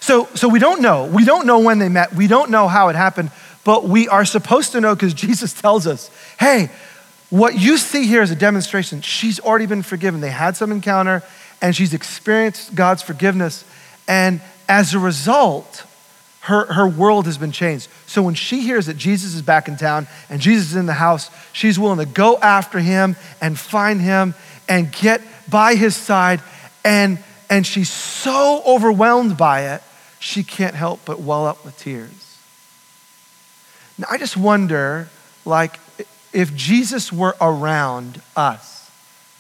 [0.06, 1.08] So, so we don't know.
[1.08, 2.13] We don't know when they met.
[2.13, 3.32] We don't know how it happened,
[3.63, 6.70] but we are supposed to know because Jesus tells us, hey,
[7.32, 9.02] what you see here is a demonstration.
[9.02, 10.22] She's already been forgiven.
[10.22, 11.24] They had some encounter
[11.60, 13.65] and she's experienced God's forgiveness.
[14.08, 15.84] And as a result,
[16.41, 17.88] her, her world has been changed.
[18.06, 20.94] So when she hears that Jesus is back in town and Jesus is in the
[20.94, 24.36] house, she's willing to go after him and find him
[24.70, 26.44] and get by his side.
[26.84, 27.18] And,
[27.50, 29.82] and she's so overwhelmed by it,
[30.26, 32.38] she can't help but well up with tears.
[33.98, 35.08] Now, I just wonder,
[35.46, 35.80] like,
[36.34, 38.90] if Jesus were around us,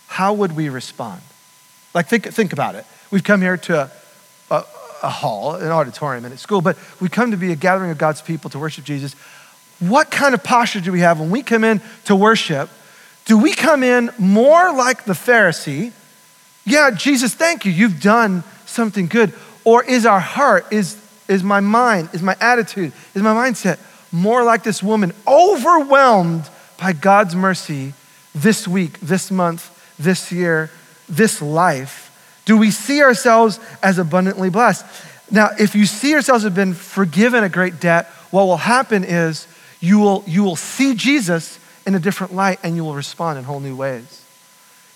[0.07, 1.21] how would we respond?
[1.93, 2.85] Like, think, think about it.
[3.09, 3.91] We've come here to a,
[4.51, 4.63] a,
[5.03, 7.97] a hall, an auditorium, and at school, but we come to be a gathering of
[7.97, 9.13] God's people to worship Jesus.
[9.79, 12.69] What kind of posture do we have when we come in to worship?
[13.25, 15.91] Do we come in more like the Pharisee?
[16.63, 17.71] Yeah, Jesus, thank you.
[17.71, 19.33] You've done something good.
[19.65, 20.97] Or is our heart, is,
[21.27, 23.79] is my mind, is my attitude, is my mindset
[24.11, 26.49] more like this woman, overwhelmed
[26.79, 27.93] by God's mercy
[28.33, 30.71] this week, this month, this year,
[31.09, 32.03] this life?
[32.45, 34.85] Do we see ourselves as abundantly blessed?
[35.31, 39.47] Now, if you see yourselves as been forgiven a great debt, what will happen is
[39.79, 43.43] you will, you will see Jesus in a different light and you will respond in
[43.43, 44.23] whole new ways.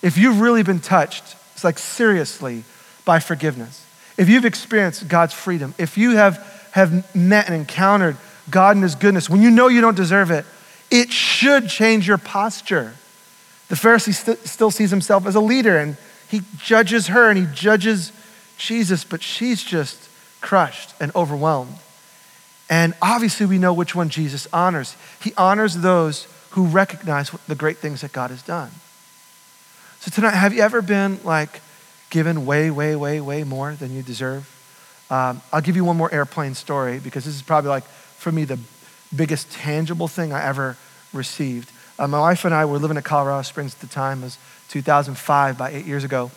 [0.01, 2.63] If you've really been touched, it's like seriously,
[3.05, 3.85] by forgiveness,
[4.19, 8.17] if you've experienced God's freedom, if you have, have met and encountered
[8.49, 10.45] God and His goodness, when you know you don't deserve it,
[10.91, 12.93] it should change your posture.
[13.69, 15.95] The Pharisee st- still sees himself as a leader and
[16.27, 18.11] he judges her and he judges
[18.57, 20.09] Jesus, but she's just
[20.41, 21.77] crushed and overwhelmed.
[22.69, 24.97] And obviously, we know which one Jesus honors.
[25.21, 28.71] He honors those who recognize the great things that God has done.
[30.01, 31.61] So, tonight, have you ever been like
[32.09, 34.47] given way, way, way, way more than you deserve?
[35.09, 38.43] Um, I'll give you one more airplane story because this is probably like, for me,
[38.45, 38.59] the
[39.15, 40.77] biggest tangible thing I ever
[41.13, 41.71] received.
[41.97, 44.21] Uh, my wife and I were living in Colorado Springs at the time.
[44.21, 44.37] It was
[44.69, 46.31] 2005, about eight years ago.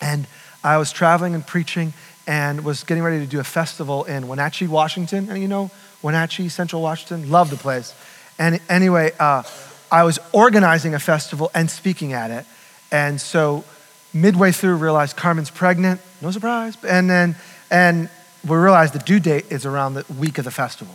[0.00, 0.26] And
[0.62, 1.94] I was traveling and preaching
[2.26, 5.28] and was getting ready to do a festival in Wenatchee, Washington.
[5.30, 5.70] And you know,
[6.02, 7.94] Wenatchee, Central Washington, love the place.
[8.38, 9.42] And anyway, uh,
[9.90, 12.46] I was organizing a festival and speaking at it.
[12.92, 13.64] And so
[14.12, 16.00] midway through, realized Carmen's pregnant.
[16.20, 16.76] No surprise.
[16.84, 17.36] And then,
[17.70, 18.08] and
[18.46, 20.94] we realized the due date is around the week of the festival.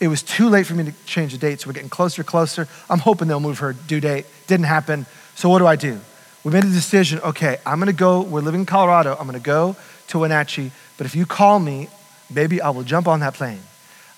[0.00, 2.68] It was too late for me to change the date, so we're getting closer, closer.
[2.88, 4.26] I'm hoping they'll move her due date.
[4.46, 5.06] Didn't happen.
[5.34, 6.00] So what do I do?
[6.44, 7.20] We made a decision.
[7.20, 8.22] Okay, I'm gonna go.
[8.22, 9.16] We're living in Colorado.
[9.18, 9.76] I'm gonna go
[10.08, 10.70] to Wenatchee.
[10.96, 11.88] But if you call me,
[12.32, 13.60] baby, I will jump on that plane.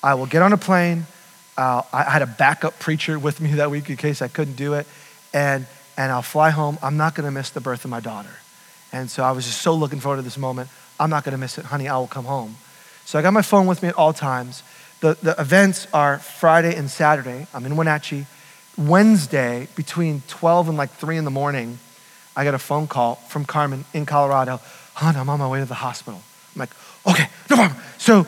[0.02, 1.06] I will get on a plane.
[1.56, 4.74] Uh, I had a backup preacher with me that week in case I couldn't do
[4.74, 4.86] it,
[5.32, 5.66] and
[6.00, 6.78] and I'll fly home.
[6.82, 8.30] I'm not gonna miss the birth of my daughter.
[8.90, 10.70] And so I was just so looking forward to this moment.
[10.98, 11.88] I'm not gonna miss it, honey.
[11.88, 12.56] I will come home.
[13.04, 14.62] So I got my phone with me at all times.
[15.00, 17.46] The, the events are Friday and Saturday.
[17.52, 18.24] I'm in Wenatchee.
[18.78, 21.78] Wednesday, between 12 and like 3 in the morning,
[22.34, 24.58] I got a phone call from Carmen in Colorado.
[24.94, 26.22] Hon, I'm on my way to the hospital.
[26.54, 26.70] I'm like,
[27.06, 27.78] okay, no problem.
[27.98, 28.26] So,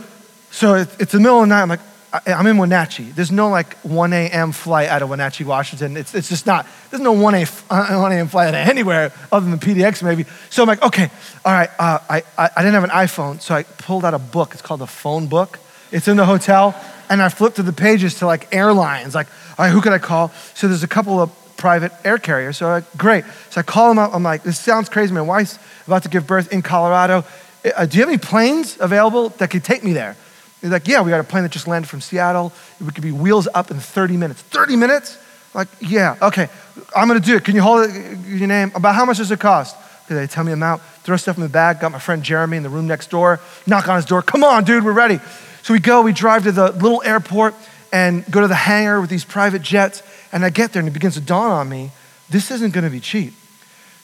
[0.51, 1.63] so it's the middle of the night.
[1.63, 1.81] I'm like,
[2.13, 3.11] I'm in Wenatchee.
[3.11, 4.53] There's no like 1 a.m.
[4.53, 5.97] flight out of Wenatchee, Washington.
[5.97, 7.47] It's, it's just not, there's no 1 a.m.
[7.47, 10.27] flight out of anywhere other than PDX maybe.
[10.51, 11.11] So I'm like, okay,
[11.45, 11.71] all right.
[11.79, 14.53] Uh, I, I, I didn't have an iPhone, so I pulled out a book.
[14.53, 15.59] It's called the phone book.
[15.91, 16.75] It's in the hotel.
[17.09, 19.99] And I flipped through the pages to like airlines, like, all right, who could I
[19.99, 20.33] call?
[20.55, 22.59] So there's a couple of private air carriers.
[22.59, 23.25] So I'm like, great.
[23.51, 24.15] So I call them up.
[24.15, 25.15] I'm like, this sounds crazy.
[25.15, 27.25] My wife's about to give birth in Colorado.
[27.65, 30.17] Uh, do you have any planes available that could take me there?
[30.63, 32.53] He's like, yeah, we got a plane that just landed from Seattle.
[32.81, 34.41] We could be wheels up in 30 minutes.
[34.43, 35.19] 30 minutes?
[35.55, 36.49] Like, yeah, okay,
[36.97, 37.45] I'm gonna do it.
[37.45, 38.73] Can you hold it, your name?
[38.75, 39.77] About how much does it cost?
[40.07, 42.63] Okay, they tell me amount, throw stuff in the bag, got my friend Jeremy in
[42.63, 45.21] the room next door, knock on his door, come on, dude, we're ready.
[45.63, 47.55] So we go, we drive to the little airport
[47.93, 50.93] and go to the hangar with these private jets, and I get there and it
[50.93, 51.91] begins to dawn on me,
[52.31, 53.35] this isn't gonna be cheap.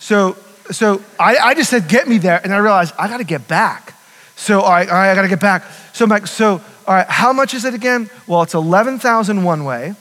[0.01, 0.37] So,
[0.71, 3.95] so I, I just said, get me there, and I realized I gotta get back.
[4.39, 5.65] So, all right, all right, I gotta get back.
[5.93, 8.09] So I'm like, so, all right, how much is it again?
[8.29, 9.97] Well, it's 11,000 one way.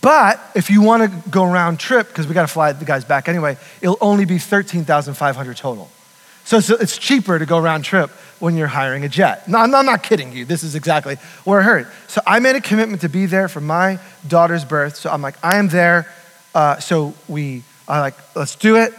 [0.00, 3.04] But if you want to go round trip, because we got to fly the guys
[3.04, 5.88] back anyway, it'll only be 13,500 total.
[6.44, 8.10] So it's, it's, cheaper to go round trip
[8.40, 9.48] when you're hiring a jet.
[9.48, 10.44] No, I'm not kidding you.
[10.44, 11.86] This is exactly where I heard.
[12.08, 14.96] So I made a commitment to be there for my daughter's birth.
[14.96, 16.12] So I'm like, I am there.
[16.56, 18.92] Uh, so we are like, let's do it.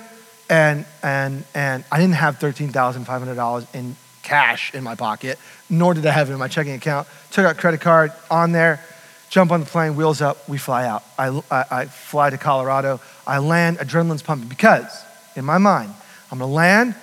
[0.50, 5.38] And, and, and I didn't have $13,500 in cash in my pocket,
[5.70, 7.08] nor did I have it in my checking account.
[7.32, 8.82] Took out credit card on there
[9.30, 11.04] jump on the plane, wheels up, we fly out.
[11.18, 13.00] I, I, I fly to Colorado.
[13.26, 15.04] I land, adrenaline's pumping because
[15.36, 15.94] in my mind,
[16.32, 16.96] I'm gonna land,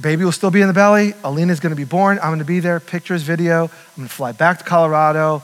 [0.00, 2.80] baby will still be in the belly, Alina's gonna be born, I'm gonna be there,
[2.80, 5.42] pictures, video, I'm gonna fly back to Colorado.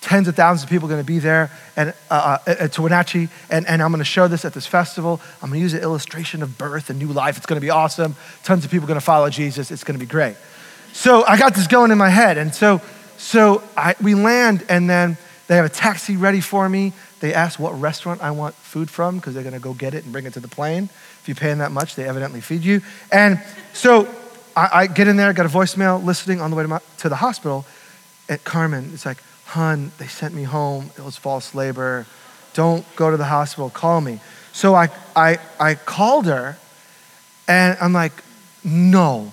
[0.00, 3.66] Tens of thousands of people are going to be there and, uh, uh, Wenatchee, and,
[3.66, 5.20] and I'm going to show this at this festival.
[5.42, 7.36] I'm going to use an illustration of birth and new life.
[7.36, 8.14] It's going to be awesome.
[8.44, 9.70] Tons of people are going to follow Jesus.
[9.70, 10.36] It's going to be great.
[10.92, 12.38] So I got this going in my head.
[12.38, 12.80] And so
[13.18, 16.92] so I, we land, and then they have a taxi ready for me.
[17.20, 20.04] They ask what restaurant I want food from because they're going to go get it
[20.04, 20.84] and bring it to the plane.
[20.84, 22.80] If you pay them that much, they evidently feed you.
[23.10, 24.08] And so
[24.56, 27.08] I, I get in there, got a voicemail listening on the way to, my, to
[27.08, 27.66] the hospital.
[28.28, 30.90] At Carmen, it's like, "Hun, they sent me home.
[30.96, 32.06] It was false labor.
[32.54, 33.70] Don't go to the hospital.
[33.70, 34.20] Call me."
[34.52, 36.56] So I, I, I called her,
[37.46, 38.12] and I'm like,
[38.64, 39.32] "No,"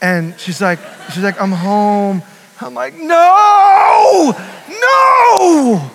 [0.00, 0.78] and she's like,
[1.12, 2.22] "She's like, I'm home."
[2.60, 4.34] I'm like, no,
[4.68, 5.90] no,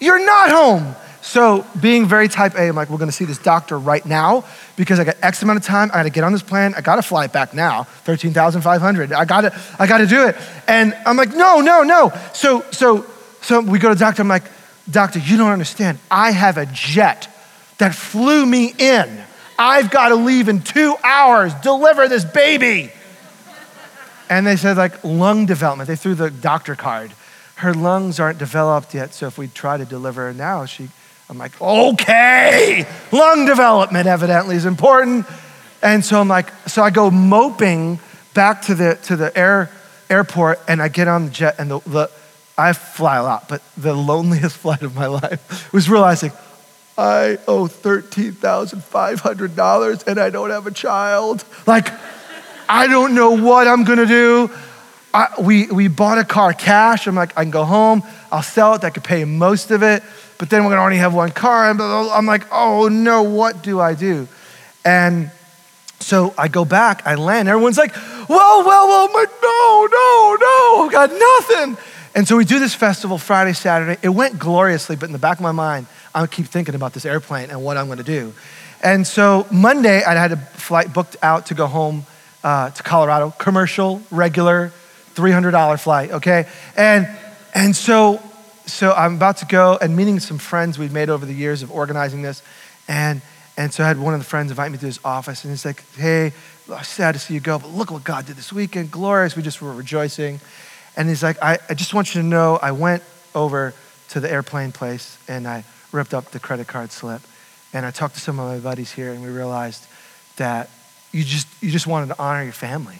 [0.00, 0.96] you're not home.
[1.22, 4.98] So, being very type A, I'm like, we're gonna see this doctor right now because
[4.98, 5.88] I got X amount of time.
[5.92, 6.74] I gotta get on this plane.
[6.76, 9.12] I gotta fly it back now, 13,500.
[9.12, 10.36] I gotta, I gotta do it.
[10.66, 12.12] And I'm like, no, no, no.
[12.34, 13.06] So, so,
[13.40, 14.20] so we go to the doctor.
[14.20, 14.42] I'm like,
[14.90, 16.00] doctor, you don't understand.
[16.10, 17.28] I have a jet
[17.78, 19.24] that flew me in.
[19.56, 22.90] I've gotta leave in two hours, deliver this baby.
[24.28, 25.86] And they said, like, lung development.
[25.86, 27.12] They threw the doctor card.
[27.56, 30.88] Her lungs aren't developed yet, so if we try to deliver her now, she,
[31.32, 35.24] I'm like, okay, lung development evidently is important.
[35.82, 38.00] And so I'm like, so I go moping
[38.34, 39.70] back to the, to the air,
[40.10, 42.10] airport and I get on the jet and the, the
[42.58, 46.32] I fly a lot, but the loneliest flight of my life was realizing
[46.98, 51.46] I owe $13,500 and I don't have a child.
[51.66, 51.88] Like,
[52.68, 54.50] I don't know what I'm gonna do.
[55.14, 57.06] I, we, we bought a car cash.
[57.06, 60.02] I'm like, I can go home, I'll sell it, I could pay most of it,
[60.42, 61.70] but then we're gonna only have one car.
[61.70, 64.26] And I'm like, oh no, what do I do?
[64.84, 65.30] And
[66.00, 67.94] so I go back, I land, everyone's like,
[68.28, 71.76] well, well, well, I'm like, no, no, no, got nothing.
[72.16, 74.00] And so we do this festival Friday, Saturday.
[74.02, 77.06] It went gloriously, but in the back of my mind, I keep thinking about this
[77.06, 78.34] airplane and what I'm gonna do.
[78.82, 82.04] And so Monday, I had a flight booked out to go home
[82.42, 84.72] uh, to Colorado, commercial, regular,
[85.14, 86.48] $300 flight, okay?
[86.76, 87.06] And,
[87.54, 88.20] and so,
[88.66, 91.70] so I'm about to go and meeting some friends we've made over the years of
[91.70, 92.42] organizing this.
[92.88, 93.22] And,
[93.56, 95.64] and so I had one of the friends invite me to his office, and he's
[95.64, 96.32] like, hey,
[96.82, 99.36] sad to see you go, but look what God did this weekend, glorious.
[99.36, 100.40] We just were rejoicing.
[100.96, 103.02] And he's like, I, I just want you to know I went
[103.34, 103.74] over
[104.10, 107.22] to the airplane place and I ripped up the credit card slip.
[107.72, 109.86] And I talked to some of my buddies here, and we realized
[110.36, 110.68] that
[111.10, 112.98] you just, you just wanted to honor your family.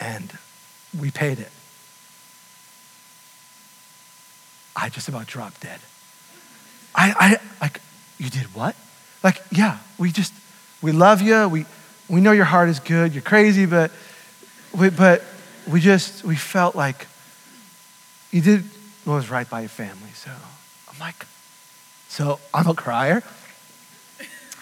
[0.00, 0.36] And
[0.98, 1.50] we paid it.
[4.80, 5.80] I just about dropped dead.
[6.94, 7.80] I, I like,
[8.18, 8.76] you did what?
[9.24, 10.32] Like, yeah, we just,
[10.80, 11.48] we love you.
[11.48, 11.66] We,
[12.08, 13.12] we know your heart is good.
[13.12, 13.90] You're crazy, but,
[14.72, 15.24] we, but
[15.68, 17.06] we just, we felt like
[18.30, 18.62] you did
[19.04, 20.10] what was right by your family.
[20.14, 21.26] So I'm like,
[22.08, 23.22] so I'm a crier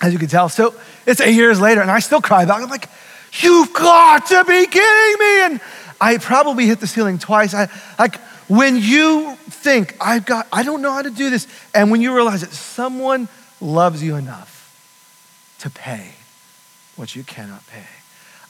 [0.00, 0.48] as you can tell.
[0.48, 0.74] So
[1.06, 2.64] it's eight years later, and I still cry about it.
[2.64, 2.88] I'm like,
[3.42, 5.42] you've got to be kidding me.
[5.44, 5.60] And
[6.00, 7.54] I probably hit the ceiling twice.
[7.54, 8.18] I, like,
[8.48, 12.14] when you think, I've got, I don't know how to do this, and when you
[12.14, 13.28] realize that someone
[13.60, 14.54] loves you enough
[15.60, 16.12] to pay
[16.96, 17.86] what you cannot pay.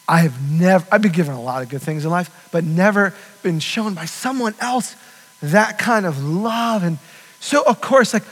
[0.08, 3.12] I have never, I've been given a lot of good things in life, but never
[3.42, 4.94] been shown by someone else
[5.42, 6.82] that kind of love.
[6.82, 6.98] And
[7.40, 8.22] so, of course, like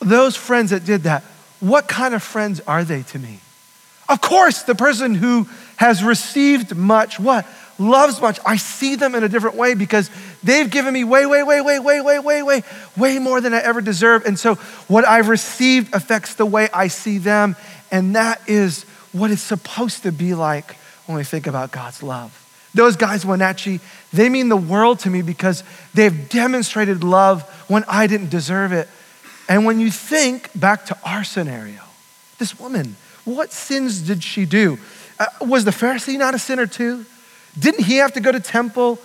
[0.00, 1.22] those friends that did that,
[1.60, 3.40] what kind of friends are they to me?
[4.08, 7.46] Of course, the person who has received much, what?
[7.78, 10.10] Loves much, I see them in a different way because
[10.42, 12.62] they've given me way, way, way, way, way, way, way, way,
[12.96, 14.24] way more than I ever deserve.
[14.26, 14.54] And so
[14.86, 17.56] what I've received affects the way I see them.
[17.90, 22.40] And that is what it's supposed to be like when we think about God's love.
[22.74, 23.80] Those guys, Wenatchee,
[24.12, 25.62] they mean the world to me because
[25.94, 28.88] they've demonstrated love when I didn't deserve it.
[29.48, 31.80] And when you think back to our scenario,
[32.38, 34.78] this woman, what sins did she do?
[35.18, 37.06] Uh, was the Pharisee not a sinner too?
[37.58, 38.98] Didn't he have to go to temple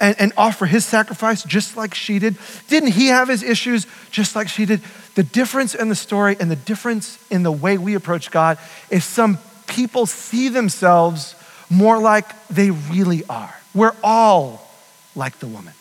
[0.00, 2.36] and, and offer his sacrifice just like she did?
[2.68, 4.80] Didn't he have his issues just like she did?
[5.14, 8.58] The difference in the story and the difference in the way we approach God
[8.90, 11.34] is some people see themselves
[11.70, 13.54] more like they really are.
[13.74, 14.68] We're all
[15.14, 15.74] like the woman.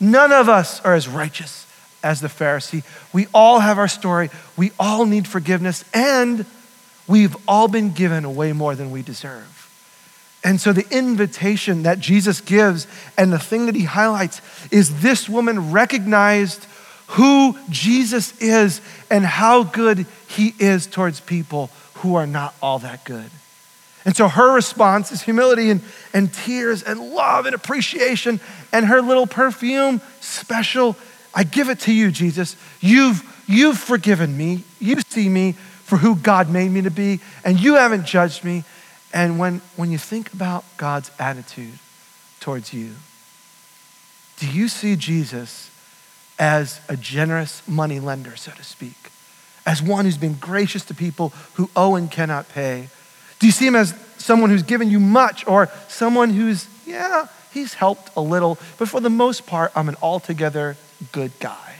[0.00, 1.66] None of us are as righteous
[2.02, 2.82] as the Pharisee.
[3.12, 4.30] We all have our story.
[4.56, 6.44] We all need forgiveness, and
[7.06, 9.61] we've all been given way more than we deserve.
[10.44, 14.40] And so, the invitation that Jesus gives and the thing that he highlights
[14.72, 16.66] is this woman recognized
[17.08, 23.04] who Jesus is and how good he is towards people who are not all that
[23.04, 23.30] good.
[24.04, 25.80] And so her response is humility and,
[26.12, 28.40] and tears and love and appreciation
[28.72, 30.96] and her little perfume, special.
[31.34, 32.56] I give it to you, Jesus.
[32.80, 34.64] You've, you've forgiven me.
[34.80, 38.64] You see me for who God made me to be, and you haven't judged me.
[39.12, 41.78] And when, when you think about God's attitude
[42.40, 42.94] towards you,
[44.38, 45.70] do you see Jesus
[46.38, 49.10] as a generous money lender, so to speak?
[49.64, 52.88] As one who's been gracious to people who owe and cannot pay?
[53.38, 57.74] Do you see him as someone who's given you much or someone who's, yeah, he's
[57.74, 60.76] helped a little, but for the most part, I'm an altogether
[61.12, 61.74] good guy?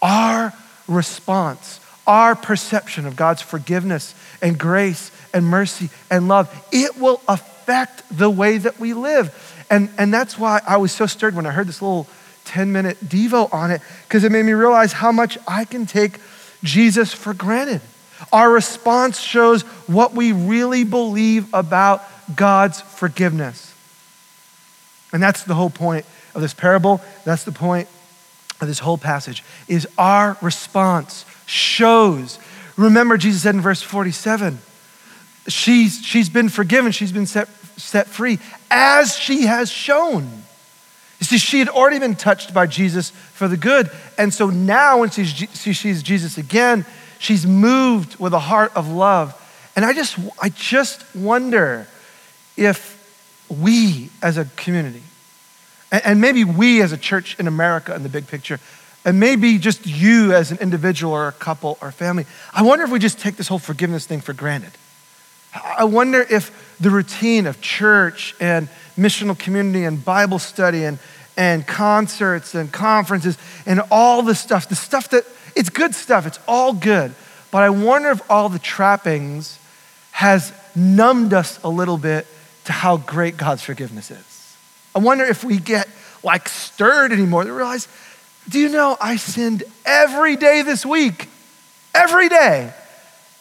[0.00, 0.52] Our
[0.88, 8.02] response, our perception of God's forgiveness and grace and mercy and love, it will affect
[8.10, 9.34] the way that we live.
[9.70, 12.06] And, and that's why I was so stirred when I heard this little
[12.46, 16.18] 10 minute Devo on it, because it made me realize how much I can take
[16.64, 17.80] Jesus for granted.
[18.32, 22.02] Our response shows what we really believe about
[22.34, 23.74] God's forgiveness.
[25.12, 27.00] And that's the whole point of this parable.
[27.24, 27.88] That's the point
[28.60, 32.38] of this whole passage is our response shows.
[32.76, 34.58] Remember Jesus said in verse 47,
[35.48, 38.38] she's, she's been forgiven, she's been set, set free
[38.70, 40.24] as she has shown.
[41.18, 43.90] You see, she had already been touched by Jesus for the good.
[44.16, 46.86] And so now, when she sees Jesus again,
[47.20, 49.36] She's moved with a heart of love.
[49.76, 51.86] And I just, I just wonder
[52.56, 52.96] if
[53.50, 55.02] we as a community,
[55.90, 58.60] and maybe we as a church in America in the big picture,
[59.04, 62.90] and maybe just you as an individual or a couple or family, I wonder if
[62.90, 64.72] we just take this whole forgiveness thing for granted.
[65.54, 70.98] I wonder if the routine of church and missional community and Bible study and,
[71.36, 75.24] and concerts and conferences and all the stuff, the stuff that
[75.56, 77.14] it's good stuff, it's all good.
[77.50, 79.58] But I wonder if all the trappings
[80.12, 82.26] has numbed us a little bit
[82.66, 84.29] to how great God's forgiveness is.
[84.94, 85.88] I wonder if we get
[86.22, 87.88] like stirred anymore to realize,
[88.48, 91.28] do you know I sinned every day this week?
[91.94, 92.72] Every day.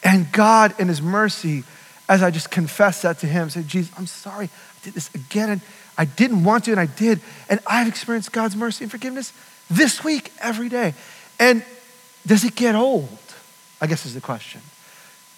[0.03, 1.63] And God, in His mercy,
[2.07, 5.49] as I just confess that to Him, say, Jesus, I'm sorry, I did this again,
[5.49, 5.61] and
[5.97, 7.19] I didn't want to, and I did.
[7.49, 9.33] And I've experienced God's mercy and forgiveness
[9.69, 10.93] this week, every day.
[11.39, 11.63] And
[12.25, 13.17] does it get old?
[13.81, 14.61] I guess is the question.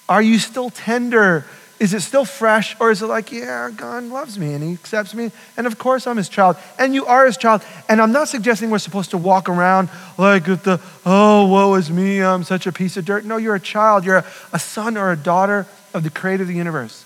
[0.10, 1.46] Are you still tender?
[1.82, 2.80] Is it still fresh?
[2.80, 5.32] Or is it like, yeah, God loves me and He accepts me?
[5.58, 6.56] And of course, I'm His child.
[6.78, 7.64] And you are His child.
[7.90, 11.90] And I'm not suggesting we're supposed to walk around like with the, oh, woe is
[11.90, 13.26] me, I'm such a piece of dirt.
[13.26, 14.06] No, you're a child.
[14.06, 17.04] You're a, a son or a daughter of the creator of the universe.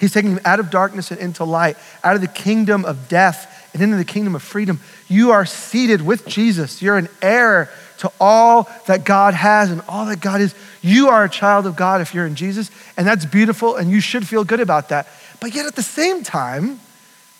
[0.00, 3.70] He's taking you out of darkness and into light, out of the kingdom of death
[3.72, 4.80] and into the kingdom of freedom.
[5.06, 6.82] You are seated with Jesus.
[6.82, 7.70] You're an heir
[8.02, 10.56] to all that God has and all that God is.
[10.80, 14.00] You are a child of God if you're in Jesus, and that's beautiful, and you
[14.00, 15.06] should feel good about that.
[15.40, 16.80] But yet at the same time,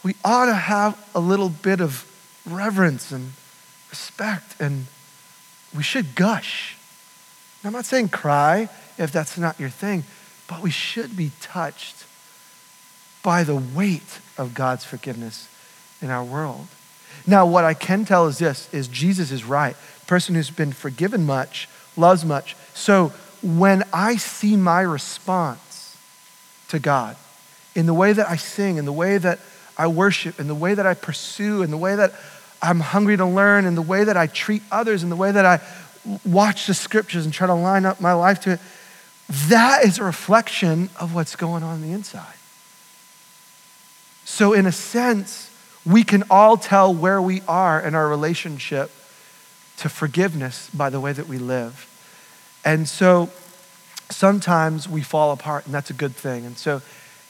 [0.05, 2.07] we ought to have a little bit of
[2.49, 3.33] reverence and
[3.91, 4.87] respect, and
[5.77, 6.77] we should gush.
[7.65, 8.69] I'm not saying cry
[8.99, 10.05] if that's not your thing,
[10.47, 12.05] but we should be touched
[13.25, 15.49] by the weight of God's forgiveness
[16.01, 16.69] in our world.
[17.27, 19.77] Now, what I can tell is this is Jesus is right.
[20.13, 22.55] Person who's been forgiven much loves much.
[22.75, 25.97] So when I see my response
[26.69, 27.17] to God
[27.75, 29.39] in the way that I sing, in the way that
[29.79, 32.13] I worship, in the way that I pursue, in the way that
[32.61, 35.47] I'm hungry to learn, in the way that I treat others, in the way that
[35.47, 35.61] I
[36.27, 38.61] watch the scriptures and try to line up my life to it,
[39.49, 42.37] that is a reflection of what's going on, on the inside.
[44.27, 45.51] So, in a sense,
[45.87, 48.91] we can all tell where we are in our relationship
[49.83, 51.89] to forgiveness by the way that we live.
[52.65, 53.31] And so
[54.11, 56.47] sometimes we fall apart, and that's a good thing.
[56.47, 56.83] And so,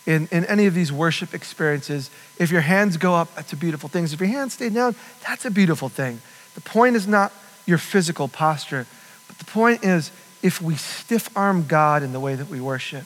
[0.04, 3.88] in, in any of these worship experiences, if your hands go up, that's a beautiful
[3.88, 4.04] thing.
[4.04, 4.96] If your hands stay down,
[5.26, 6.20] that's a beautiful thing.
[6.54, 7.32] The point is not
[7.66, 8.86] your physical posture,
[9.28, 10.10] but the point is
[10.42, 13.04] if we stiff arm God in the way that we worship,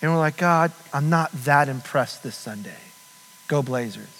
[0.00, 2.78] and we're like, God, I'm not that impressed this Sunday.
[3.48, 4.15] Go Blazers.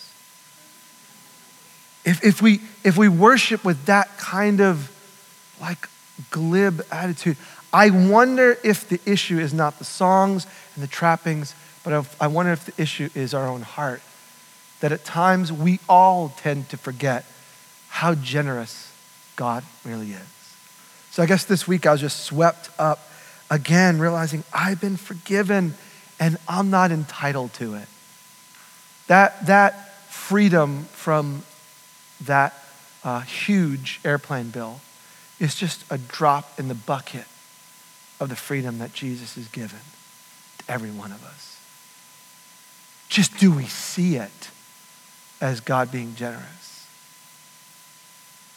[2.07, 4.91] If, if, we, if we worship with that kind of
[5.61, 5.89] like
[6.31, 7.37] glib attitude,
[7.73, 12.53] I wonder if the issue is not the songs and the trappings, but I wonder
[12.53, 14.01] if the issue is our own heart.
[14.81, 17.25] That at times we all tend to forget
[17.89, 18.93] how generous
[19.35, 20.55] God really is.
[21.11, 23.01] So I guess this week I was just swept up
[23.51, 25.75] again, realizing I've been forgiven
[26.21, 27.89] and I'm not entitled to it.
[29.09, 31.43] That, that freedom from
[32.23, 32.55] that
[33.05, 34.81] uh, huge airplane bill
[35.39, 37.27] is just a drop in the bucket
[38.19, 39.81] of the freedom that Jesus has given
[40.59, 41.61] to every one of us.
[43.09, 44.51] Just do we see it
[45.41, 46.87] as God being generous?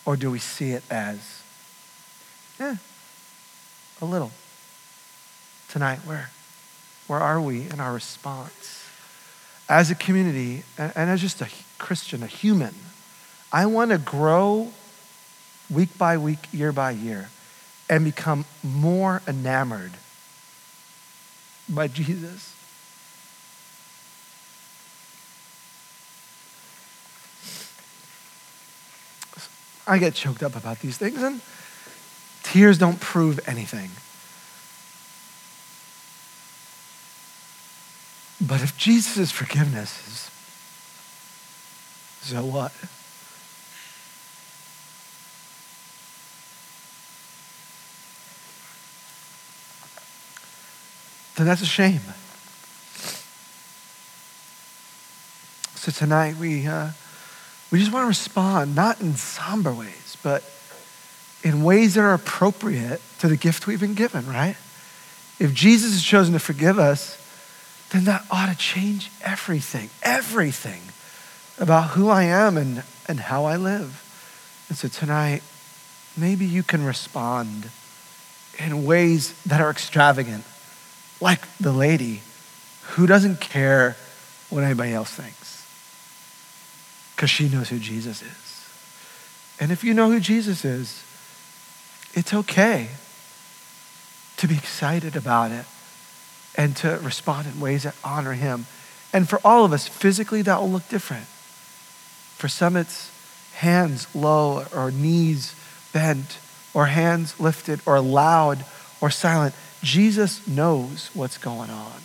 [0.05, 1.43] Or do we see it as,
[2.59, 2.75] eh,
[4.01, 4.31] a little?
[5.67, 6.31] Tonight, where?
[7.07, 8.85] Where are we in our response?
[9.67, 12.73] As a community, and, and as just a Christian, a human,
[13.51, 14.71] I want to grow
[15.69, 17.29] week by week, year by year,
[17.89, 19.93] and become more enamored
[21.67, 22.53] by Jesus.
[29.87, 31.41] I get choked up about these things, and
[32.43, 33.89] tears don't prove anything.
[38.47, 40.29] But if Jesus' forgiveness is,
[42.29, 42.71] so what?
[51.39, 52.01] Then that's a shame.
[55.75, 56.89] So tonight we, uh,
[57.71, 60.43] we just want to respond, not in somber ways, but
[61.41, 64.57] in ways that are appropriate to the gift we've been given, right?
[65.39, 67.15] If Jesus has chosen to forgive us,
[67.91, 70.81] then that ought to change everything, everything
[71.57, 74.65] about who I am and, and how I live.
[74.67, 75.41] And so tonight,
[76.17, 77.69] maybe you can respond
[78.57, 80.43] in ways that are extravagant
[81.21, 82.21] like the lady
[82.91, 83.95] who doesn't care
[84.49, 85.67] what anybody else thinks
[87.15, 88.69] because she knows who Jesus is.
[89.59, 91.03] And if you know who Jesus is,
[92.13, 92.87] it's okay
[94.37, 95.65] to be excited about it
[96.55, 98.65] and to respond in ways that honor him.
[99.11, 101.25] And for all of us, physically, that will look different.
[102.37, 103.11] For some, it's
[103.55, 105.53] hands low or knees
[105.91, 106.37] bent
[106.73, 108.63] or hands lifted or loud
[109.01, 109.53] or silent.
[109.81, 112.01] Jesus knows what's going on,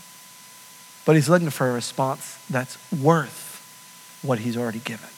[1.05, 5.09] but he's looking for a response that's worth what he's already given.